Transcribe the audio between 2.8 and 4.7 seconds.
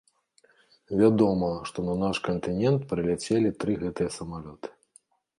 прыляцелі тры гэтыя самалёты.